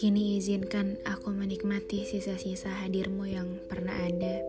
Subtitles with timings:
[0.00, 4.40] Kini izinkan aku menikmati sisa-sisa hadirmu yang pernah ada.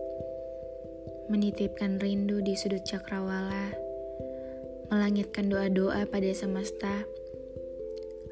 [1.28, 3.68] Menitipkan rindu di sudut cakrawala,
[4.88, 7.04] melangitkan doa-doa pada semesta,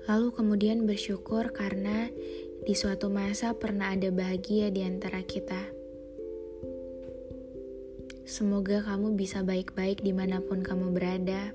[0.08, 2.08] lalu kemudian bersyukur karena
[2.64, 5.60] di suatu masa pernah ada bahagia di antara kita.
[8.24, 11.52] Semoga kamu bisa baik-baik di mana pun kamu berada.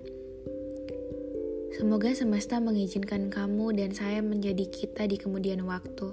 [1.75, 6.07] Semoga semesta mengizinkan kamu dan saya menjadi kita di kemudian waktu.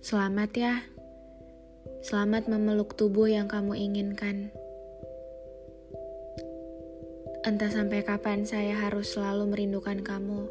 [0.00, 0.88] Selamat ya.
[2.00, 4.48] Selamat memeluk tubuh yang kamu inginkan.
[7.44, 10.48] Entah sampai kapan saya harus selalu merindukan kamu.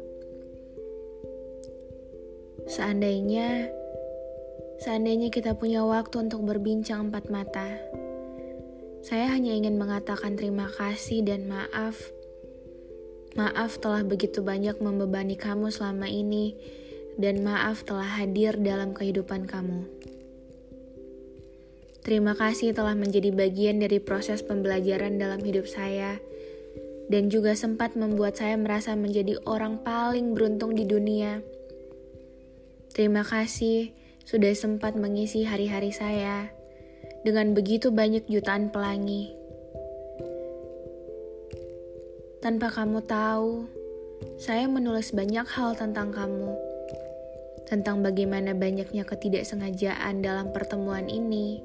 [2.70, 3.66] Seandainya
[4.78, 7.82] seandainya kita punya waktu untuk berbincang empat mata.
[9.02, 11.98] Saya hanya ingin mengatakan terima kasih dan maaf
[13.38, 16.58] Maaf telah begitu banyak membebani kamu selama ini,
[17.22, 19.86] dan maaf telah hadir dalam kehidupan kamu.
[22.02, 26.18] Terima kasih telah menjadi bagian dari proses pembelajaran dalam hidup saya,
[27.06, 31.38] dan juga sempat membuat saya merasa menjadi orang paling beruntung di dunia.
[32.90, 33.94] Terima kasih
[34.26, 36.50] sudah sempat mengisi hari-hari saya
[37.22, 39.37] dengan begitu banyak jutaan pelangi.
[42.38, 43.66] Tanpa kamu tahu,
[44.38, 46.54] saya menulis banyak hal tentang kamu.
[47.66, 51.58] Tentang bagaimana banyaknya ketidaksengajaan dalam pertemuan ini.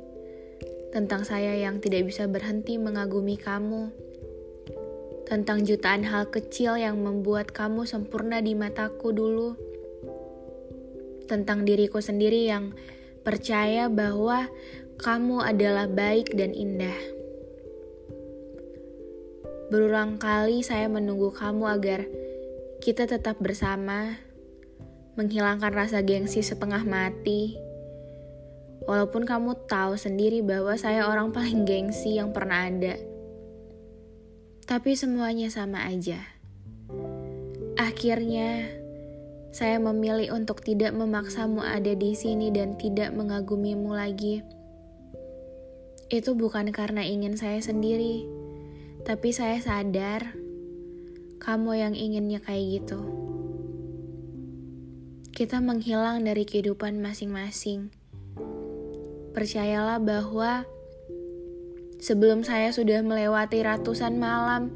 [0.89, 3.93] Tentang saya yang tidak bisa berhenti mengagumi kamu.
[5.29, 9.53] Tentang jutaan hal kecil yang membuat kamu sempurna di mataku dulu.
[11.29, 12.73] Tentang diriku sendiri yang
[13.21, 14.49] percaya bahwa
[14.97, 17.22] kamu adalah baik dan indah.
[19.71, 22.01] Berulang kali saya menunggu kamu agar
[22.83, 24.19] kita tetap bersama,
[25.15, 27.55] menghilangkan rasa gengsi setengah mati.
[28.83, 32.99] Walaupun kamu tahu sendiri bahwa saya orang paling gengsi yang pernah ada.
[34.67, 36.19] Tapi semuanya sama aja.
[37.79, 38.67] Akhirnya,
[39.55, 44.43] saya memilih untuk tidak memaksamu ada di sini dan tidak mengagumimu lagi.
[46.11, 48.32] Itu bukan karena ingin saya sendiri
[49.03, 50.31] tapi saya sadar
[51.43, 53.03] kamu yang inginnya kayak gitu.
[55.35, 57.91] Kita menghilang dari kehidupan masing-masing.
[59.35, 60.63] Percayalah bahwa
[61.99, 64.71] sebelum saya sudah melewati ratusan malam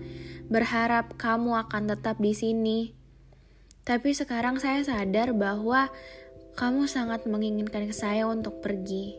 [0.52, 2.80] berharap kamu akan tetap di sini.
[3.88, 5.88] Tapi sekarang saya sadar bahwa
[6.60, 9.16] kamu sangat menginginkan saya untuk pergi.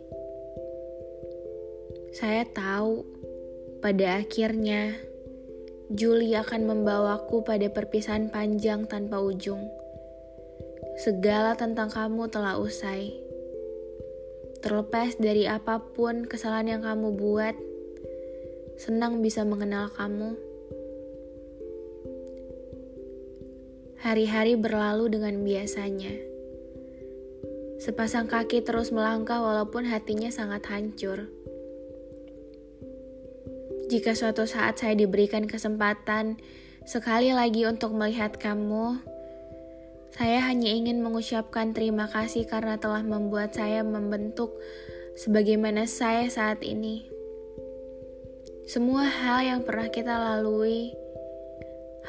[2.13, 3.18] Saya tahu
[3.79, 4.99] pada akhirnya,
[5.89, 9.71] Juli akan membawaku pada perpisahan panjang tanpa ujung.
[10.99, 13.15] Segala tentang kamu telah usai.
[14.59, 17.55] Terlepas dari apa pun kesalahan yang kamu buat,
[18.75, 20.35] senang bisa mengenal kamu.
[24.03, 26.15] Hari-hari berlalu dengan biasanya.
[27.79, 31.31] Sepasang kaki terus melangkah walaupun hatinya sangat hancur.
[33.89, 36.37] Jika suatu saat saya diberikan kesempatan
[36.85, 39.01] sekali lagi untuk melihat kamu,
[40.13, 44.53] saya hanya ingin mengucapkan terima kasih karena telah membuat saya membentuk
[45.17, 47.09] sebagaimana saya saat ini.
[48.69, 50.93] Semua hal yang pernah kita lalui,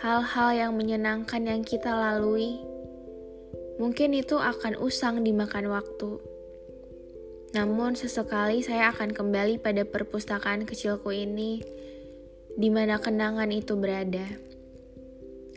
[0.03, 2.59] hal-hal yang menyenangkan yang kita lalui,
[3.79, 6.28] mungkin itu akan usang dimakan waktu.
[7.49, 11.65] Namun sesekali saya akan kembali pada perpustakaan kecilku ini,
[12.53, 14.25] di mana kenangan itu berada.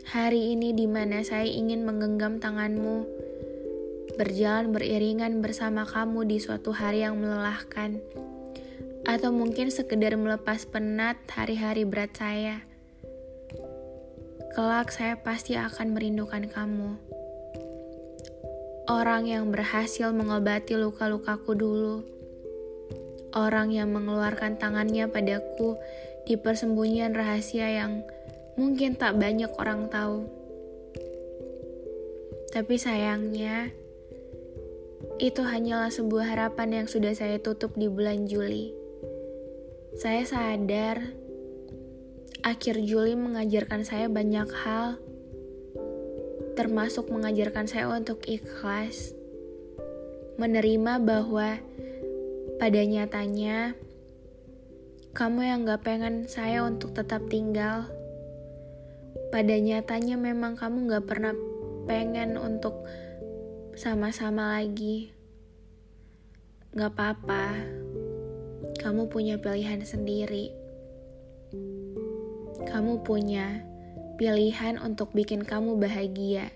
[0.09, 3.05] Hari ini di mana saya ingin menggenggam tanganmu,
[4.17, 8.01] berjalan beriringan bersama kamu di suatu hari yang melelahkan,
[9.05, 12.65] atau mungkin sekedar melepas penat hari-hari berat saya.
[14.57, 17.12] Kelak saya pasti akan merindukan kamu
[18.87, 22.03] orang yang berhasil mengobati luka-lukaku dulu,
[23.31, 25.79] orang yang mengeluarkan tangannya padaku
[26.27, 28.03] di persembunyian rahasia yang
[28.59, 30.27] mungkin tak banyak orang tahu.
[32.53, 33.73] Tapi sayangnya,
[35.17, 38.75] itu hanyalah sebuah harapan yang sudah saya tutup di bulan Juli.
[39.97, 41.01] Saya sadar,
[42.45, 45.01] akhir Juli mengajarkan saya banyak hal,
[46.53, 49.17] termasuk mengajarkan saya untuk ikhlas,
[50.37, 51.57] menerima bahwa
[52.61, 53.73] pada nyatanya
[55.13, 57.85] kamu yang gak pengen saya untuk tetap tinggal.
[59.29, 61.33] Pada nyatanya memang kamu gak pernah
[61.85, 62.85] pengen untuk
[63.77, 65.13] sama-sama lagi.
[66.73, 67.53] Gak apa-apa,
[68.81, 70.49] kamu punya pilihan sendiri.
[72.65, 73.72] Kamu punya
[74.17, 76.53] pilihan untuk bikin kamu bahagia.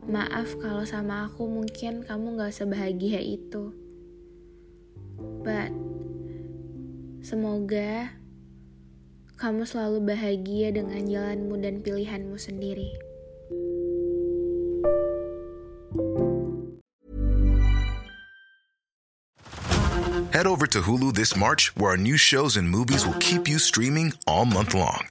[0.00, 3.76] Maaf kalau sama aku mungkin kamu gak sebahagia itu.
[5.44, 5.72] But,
[7.20, 8.16] semoga
[9.36, 12.92] kamu selalu bahagia dengan jalanmu dan pilihanmu sendiri.
[20.30, 23.58] Head over to Hulu this March, where our new shows and movies will keep you
[23.58, 25.10] streaming all month long.